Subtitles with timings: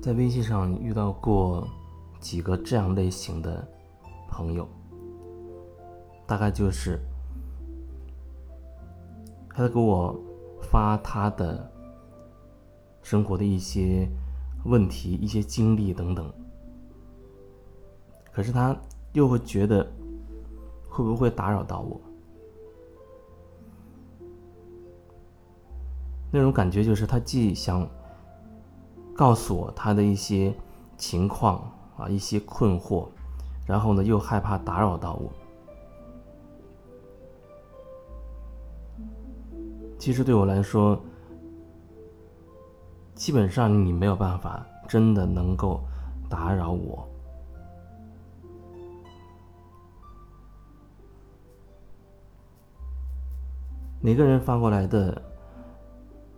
[0.00, 1.68] 在微信上遇到过
[2.20, 3.66] 几个这样类型的
[4.28, 4.66] 朋友，
[6.26, 6.98] 大概就是
[9.50, 10.18] 他在给我
[10.62, 11.70] 发他的
[13.02, 14.08] 生活的一些
[14.64, 16.32] 问题、一些经历等等，
[18.32, 18.74] 可是他
[19.12, 19.86] 又会觉得
[20.88, 22.00] 会不会打扰到我？
[26.32, 27.86] 那种感觉就是他既想。
[29.20, 30.50] 告诉我他的一些
[30.96, 33.06] 情况啊，一些困惑，
[33.66, 35.30] 然后呢，又害怕打扰到我。
[39.98, 40.98] 其实对我来说，
[43.14, 45.82] 基本上你没有办法真的能够
[46.30, 47.06] 打扰我。
[54.00, 55.20] 每个人发过来的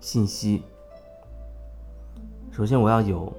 [0.00, 0.64] 信息。
[2.52, 3.32] 首先，我要有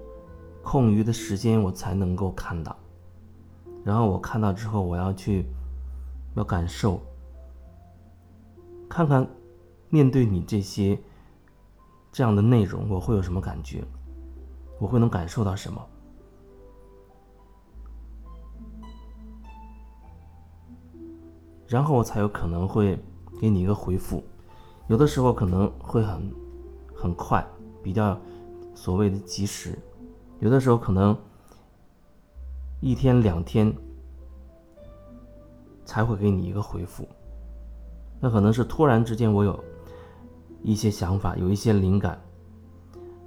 [0.64, 2.75] 空余的时间，我才能够看到。
[3.83, 5.45] 然后我看到之后，我要去
[6.33, 7.00] 要感受，
[8.89, 9.28] 看看
[9.89, 11.00] 面对你这些
[12.11, 13.83] 这样的内容，我会有什么感觉？
[14.80, 15.80] 我会能感受到什么？
[21.67, 22.98] 然后我才有可能会
[23.39, 24.23] 给你一个回复。
[24.88, 26.33] 有的时候可能会很
[26.95, 27.45] 很快，
[27.83, 28.20] 比较。
[28.76, 29.78] 所谓的及时，
[30.40, 31.18] 有的时候可能
[32.82, 33.74] 一天两天
[35.86, 37.08] 才会给你一个回复。
[38.20, 39.64] 那可能是突然之间我有
[40.62, 42.20] 一些想法，有一些灵感，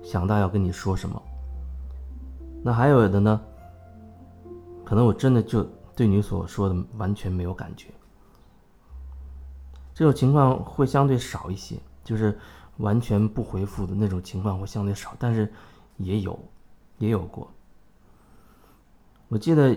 [0.02, 1.22] 想到要跟你说什么。
[2.62, 3.40] 那还有的呢，
[4.84, 7.88] 可能我真的就对你所说的完全没有感觉。
[9.94, 12.38] 这种情况会相对少一些，就是。
[12.78, 15.50] 完全不回复的那种情况会相对少，但是
[15.96, 16.38] 也有，
[16.98, 17.50] 也有过。
[19.28, 19.76] 我记得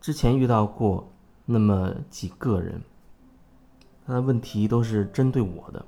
[0.00, 1.08] 之前遇到过
[1.44, 2.82] 那么几个人，
[4.04, 5.84] 他的问题都是针对我的。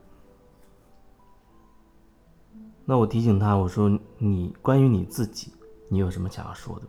[2.84, 5.52] 那我提醒他，我说：“你关于你自己，
[5.88, 6.82] 你有什么想要说的？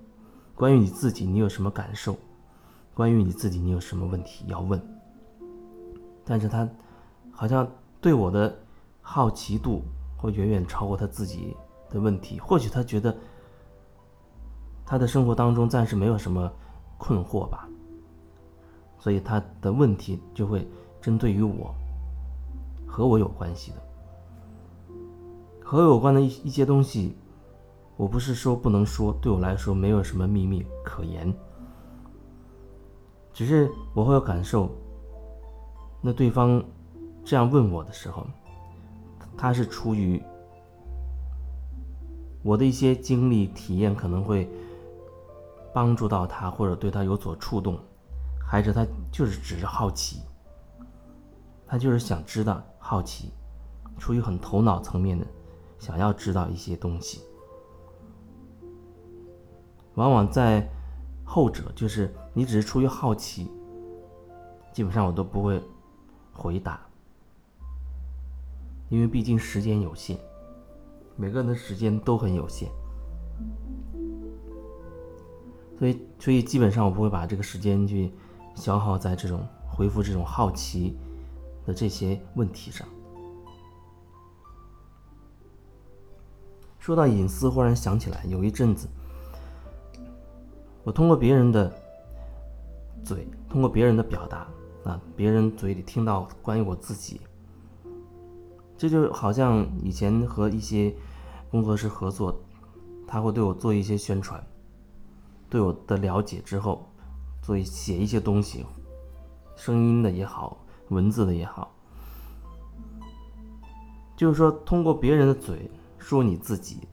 [0.53, 2.15] 关于你自己，你有什么感受？
[2.93, 4.79] 关于你自己，你有什么问题要问？”
[6.23, 6.69] 但是他
[7.31, 7.67] 好像
[7.99, 8.55] 对我的。
[9.09, 9.83] 好奇度
[10.17, 11.55] 会远远超过他自己
[11.89, 13.15] 的问题，或许他觉得
[14.85, 16.51] 他的生活当中暂时没有什么
[16.97, 17.69] 困惑吧，
[18.99, 20.67] 所以他的问题就会
[20.99, 21.73] 针对于我，
[22.85, 23.77] 和我有关系的，
[25.63, 27.15] 和我有关的一一些东西，
[27.95, 31.33] 我不是说不能说，对我来说没有什么秘密可言，
[33.31, 34.69] 只是我会有感受，
[36.01, 36.61] 那对方
[37.23, 38.27] 这样问我的时候。
[39.37, 40.21] 他是出于
[42.43, 44.49] 我的一些经历体验，可能会
[45.73, 47.77] 帮助到他，或者对他有所触动，
[48.43, 50.21] 还是他就是只是好奇，
[51.67, 53.31] 他就是想知道，好奇，
[53.99, 55.25] 出于很头脑层面的
[55.77, 57.21] 想要知道一些东西。
[59.95, 60.67] 往往在
[61.25, 63.51] 后者，就是你只是出于好奇，
[64.71, 65.61] 基本上我都不会
[66.31, 66.86] 回答。
[68.89, 70.17] 因为毕竟时间有限，
[71.15, 72.67] 每个人的时间都很有限，
[75.77, 78.11] 所以所以基本上我不会把这个时间去
[78.55, 80.97] 消耗在这种回复这种好奇
[81.65, 82.87] 的这些问题上。
[86.79, 88.87] 说到隐私，忽然想起来，有一阵子，
[90.85, 91.69] 我通过别人的
[93.03, 94.47] 嘴，通过别人的表达
[94.85, 97.19] 啊，别人嘴里听到关于我自己。
[98.77, 100.95] 这就好像以前和一些
[101.49, 102.39] 工作室合作，
[103.07, 104.41] 他会对我做一些宣传，
[105.49, 106.87] 对我的了解之后，
[107.41, 108.65] 做写一些东西，
[109.55, 111.73] 声音的也好，文字的也好，
[114.15, 116.87] 就是说通过别人的嘴说你自己，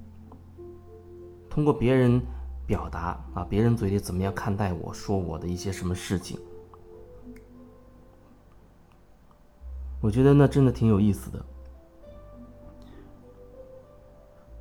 [1.51, 2.23] 通过别人
[2.67, 6.39] 表达啊，别人嘴里怎么样看待我说我的一些什么事情，
[10.01, 11.45] 我觉得那真的挺有意思的。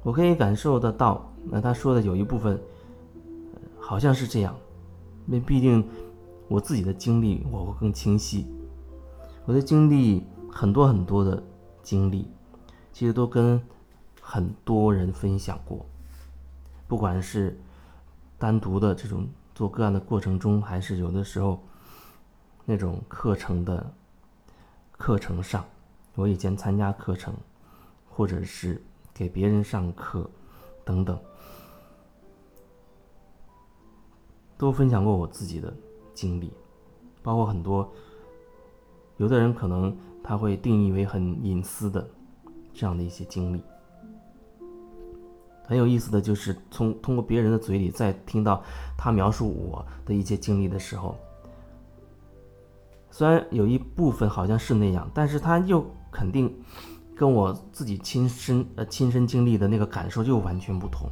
[0.04, 2.62] 我可以感受得到，那他说的有一部分，
[3.80, 4.54] 好像是这样，
[5.26, 5.88] 那毕竟
[6.50, 8.46] 我自己的经历我会更清晰，
[9.46, 11.42] 我的经历很多很多的
[11.82, 12.28] 经历，
[12.92, 13.62] 其实都跟
[14.22, 15.86] 很多人分享过，
[16.86, 17.58] 不管是
[18.38, 19.26] 单独的这种
[19.56, 21.64] 做个案的过程中，还是有的时候
[22.66, 23.90] 那种课程的
[24.98, 25.64] 课程上，
[26.16, 27.34] 我以前参加课程，
[28.10, 28.84] 或者是。
[29.14, 30.30] 给别人上课，
[30.84, 31.20] 等等，
[34.58, 35.74] 都分享过我自己的
[36.14, 36.52] 经历，
[37.22, 37.90] 包括很多，
[39.18, 42.10] 有的人可能他会定义为很隐私的
[42.74, 43.64] 这样的一些经历。
[45.66, 48.62] 很有意思的就是从通过别人的嘴里再听到
[48.98, 51.16] 他描述我的一些经历的时候，
[53.10, 56.54] 虽然有一部分好像是那样，但是他又肯定
[57.16, 61.10] 跟我自己亲身呃亲身经历的那个感受就完全不同。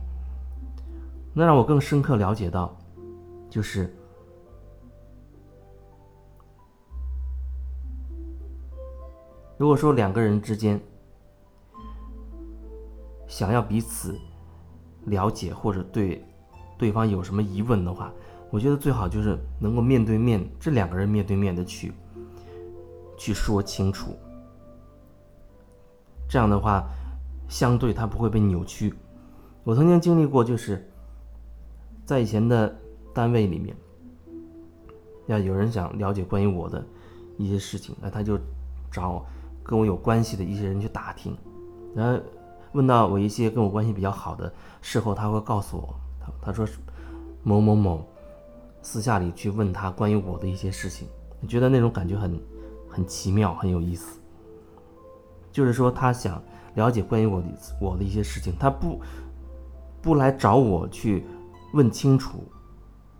[1.34, 2.78] 那让我更深刻了解到，
[3.50, 3.96] 就是
[9.58, 10.82] 如果说两个人之间
[13.28, 14.20] 想要彼此
[15.06, 16.26] 了解，或者对
[16.78, 18.12] 对方有什么疑问的话，
[18.50, 21.94] 我觉得最好就是能够面对面，这两个人面对面的去
[23.18, 24.18] 去说清楚。
[26.32, 26.88] 这样的话，
[27.50, 28.94] 相对他不会被扭曲。
[29.66, 30.90] 我曾经经历过，就是
[32.06, 32.74] 在以前的
[33.14, 33.76] 单位里面，
[35.28, 36.82] 要有人想了解关于我的
[37.38, 38.40] 一些事情，那他就
[38.90, 39.26] 找
[39.62, 41.36] 跟我有关系的一些人去打听，
[41.94, 42.18] 然后
[42.72, 46.66] 问到我一些跟我关系比较好的，事后他会告诉我，他他说
[47.44, 48.08] 某某某
[48.82, 51.10] 私下里去问他关于我的一些事情，
[51.42, 52.40] 你觉得那种感觉很
[52.90, 54.21] 很奇妙，很有意思。
[55.52, 56.42] 就是说他想
[56.76, 57.48] 了解关于我的
[57.80, 59.00] 我的一些事情，他不
[60.02, 61.26] 不来找我去
[61.74, 62.44] 问清楚，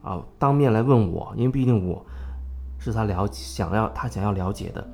[0.02, 2.06] 啊，当面来问我，因为毕竟我
[2.78, 4.88] 是他了想要他想要了解的。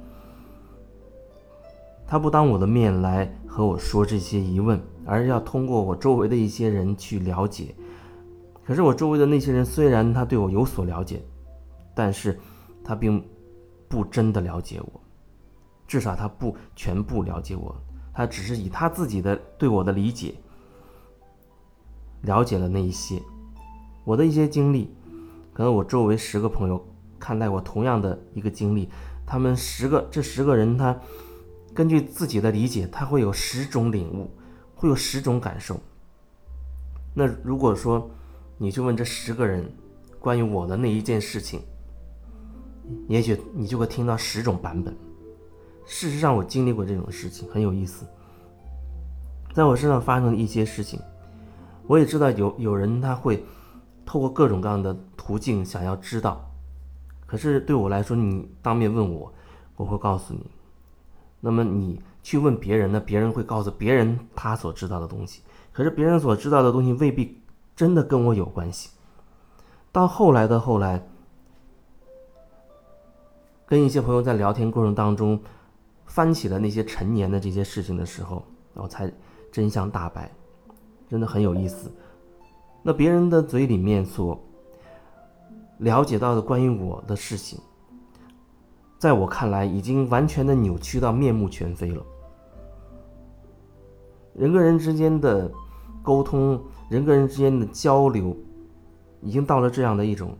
[2.09, 7.75] 他不当我的面来和我说这些疑问，而要通过我周围的一些人去了解。
[8.63, 11.21] 可是我周围的那些人虽然他对我有所了解，
[11.93, 12.39] 但是
[12.83, 13.21] 他并
[13.89, 15.01] 不真的了解我，
[15.87, 17.75] 至少他不全部了解我，
[18.13, 20.35] 他只是以他自己的对我的理解
[22.21, 23.21] 了解了那一些
[24.03, 24.93] 我的一些经历。
[25.53, 26.85] 可能我周围十个朋友
[27.17, 28.89] 看待我同样的一个经历，
[29.25, 30.95] 他们十个这十个人他。
[31.73, 34.31] 根据自己的理解，他会有十种领悟，
[34.73, 35.79] 会有十种感受。
[37.13, 38.09] 那如果说
[38.57, 39.71] 你去问这十个人
[40.19, 41.61] 关于我的那一件事情，
[43.07, 44.97] 也许你就会听到十种版本。
[45.87, 48.05] 事实上，我经历过这种事情，很有意思。
[49.53, 50.99] 在我身上发生的一些事情，
[51.87, 53.43] 我也知道有有人他会
[54.05, 56.43] 透过各种各样的途径想要知道。
[57.25, 59.33] 可是对我来说，你当面问我，
[59.77, 60.45] 我会告诉你。
[61.39, 62.99] 那么你去问别人呢？
[62.99, 65.41] 别人会告诉别人他所知道的东西，
[65.71, 67.41] 可是别人所知道的东西未必
[67.75, 68.89] 真的跟我有关系。
[69.91, 71.07] 到后来的后来，
[73.65, 75.39] 跟一些朋友在聊天过程当中，
[76.07, 78.43] 翻起了那些陈年的这些事情的时候，
[78.73, 79.11] 然后才
[79.51, 80.31] 真相大白，
[81.07, 81.91] 真的很有意思。
[82.81, 84.39] 那别人的嘴里面所
[85.79, 87.59] 了解到的关于我的事情。
[88.97, 92.03] 在我看来，已经完全的扭曲到面目全非了。
[94.33, 95.51] 人跟人之间的
[96.01, 96.59] 沟通，
[96.89, 98.35] 人跟人之间的交流，
[99.21, 100.35] 已经到了这样的一种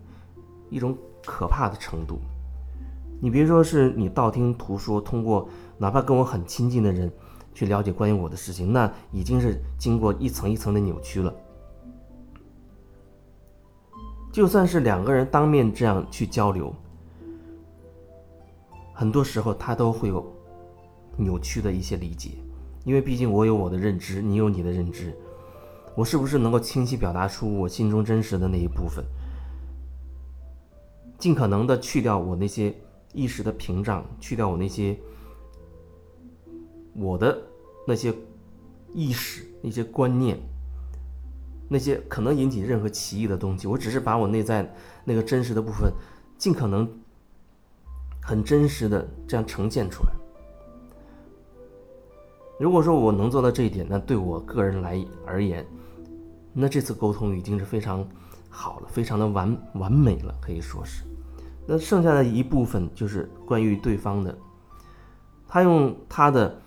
[0.69, 2.19] 一种可怕的程度。
[3.19, 7.11] 你别说是你道听途说，通过哪怕跟我很亲近的人
[7.53, 11.33] 去了解关于我的事情，那已经是经过一层一层的扭曲了。
[14.31, 16.71] 就算是两个人当面这样去交流。
[18.93, 20.25] 很多时候，他都会有
[21.15, 22.31] 扭曲的一些理解，
[22.83, 25.15] 因为毕竟我有我的认知，你有你的认知，
[25.95, 29.03] 我是不是能够清晰表达出我心中真实的那一部分？
[31.17, 32.71] 尽可能的去掉我那些
[33.17, 34.97] 意识的屏障，去掉我那些
[36.93, 37.37] 我的
[37.85, 38.13] 那些
[38.93, 40.39] 意识、那些观念、
[41.67, 45.91] 那些可能引起任何歧义的东西，我只是把我内在那个真实的部分，
[46.37, 46.87] 尽可能。
[48.19, 50.11] 很真实的这样呈现出来。
[52.59, 55.65] 如果说我能做到这一点，那对我个人来而言，
[56.51, 58.05] 那这次沟通已经是非常
[58.49, 61.05] 好了，非常的完完美了，可以说是。
[61.67, 64.35] 那剩下的一部分就是关于对方的，
[65.47, 66.57] 他用他的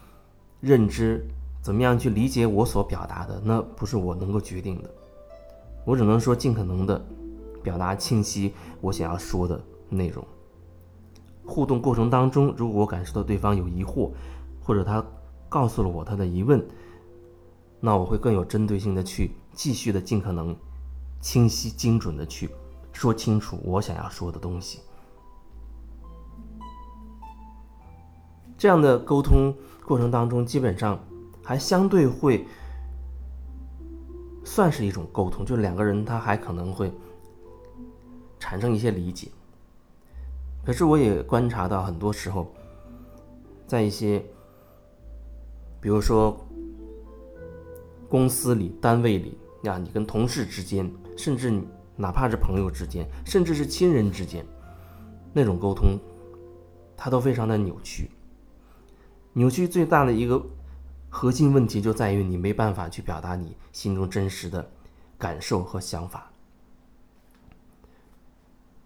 [0.61, 1.27] 认知
[1.63, 4.91] 怎么样去理解我所表达的，那不是我能够决定的。
[5.87, 7.03] 我只能说尽可能的
[7.63, 8.53] 表达清晰
[8.83, 10.23] 我想要说的内容。
[11.47, 14.11] 互动过程当中，如果我感受到对方有疑惑，
[14.63, 15.03] 或者他
[15.49, 16.63] 告诉了我他的疑问，
[17.81, 20.55] 那我会更有针对性的去继续的尽可能
[21.23, 22.51] 清晰精准的去
[22.93, 24.81] 说清楚我想要说的东西。
[28.61, 29.55] 这样的沟通
[29.87, 31.03] 过程当中，基本上
[31.43, 32.47] 还相对会
[34.45, 36.93] 算是一种沟通，就两个人他还可能会
[38.39, 39.29] 产生一些理解。
[40.63, 42.53] 可是我也观察到，很多时候，
[43.67, 44.23] 在一些，
[45.81, 46.39] 比如说
[48.11, 51.51] 公司里、单位里呀，你跟同事之间，甚至
[51.97, 54.45] 哪怕是朋友之间，甚至是亲人之间，
[55.33, 55.99] 那种沟通，
[56.95, 58.11] 它都非常的扭曲。
[59.33, 60.45] 扭曲最大的一个
[61.09, 64.69] 核心问题就在于你没办法去表达你心中真实的
[65.19, 66.31] 感受和想法。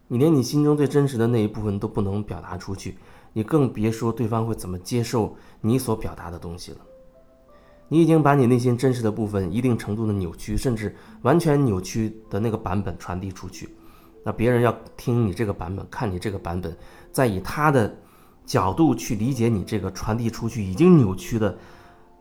[0.06, 2.98] 你连你心中最真实的那一部分都不能表达出去，
[3.32, 6.78] 你更别说对方会怎么接受你所表达的东西了。
[7.88, 13.74] 你已经把你内心真实的部分一定程度的扭曲，甚至完全扭曲的那个版本传递出去，
[14.22, 16.76] 那别人要听你这个版本，看你这个版本，
[17.10, 17.94] 再以他的
[18.44, 21.56] 角度去理解你这个传递出去已经扭曲的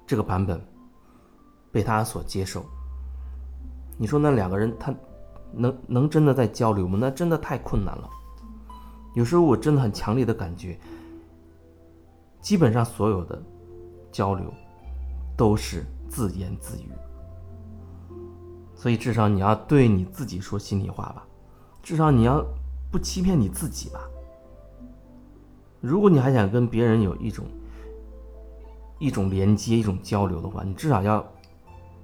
[0.05, 0.59] 这个版本，
[1.71, 2.65] 被他所接受。
[3.97, 4.93] 你说那两个人他？
[5.55, 6.97] 能能真的在交流吗？
[6.99, 8.09] 那真的太困难了。
[9.13, 10.79] 有时候我真的很强烈的感觉，
[12.41, 13.39] 基本上所有的
[14.11, 14.51] 交流
[15.37, 16.89] 都是自言自语。
[18.73, 21.23] 所以至少你要对你自己说心里话吧，
[21.83, 22.43] 至少你要
[22.91, 23.99] 不欺骗你自己吧。
[25.83, 27.45] 如果你还想跟别人有一种
[28.97, 31.23] 一种连接、一种交流的话，你至少要。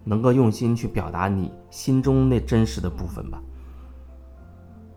[0.06, 3.40] 能够用心去表达你心中那真实的部分吧，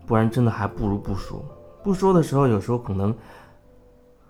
[0.07, 1.43] 不然真的还不如不说。
[1.83, 3.13] 不说的时候，有时候可能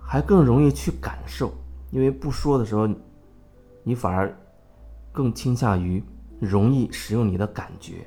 [0.01, 1.53] 还更容易去感受，
[1.91, 2.89] 因为不说的时候，
[3.83, 4.35] 你反而
[5.11, 6.03] 更倾向于
[6.39, 8.05] 容易使用你的感觉。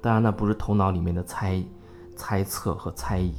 [0.00, 1.62] 当然，那不是头脑里面的猜
[2.16, 3.34] 猜测和猜疑。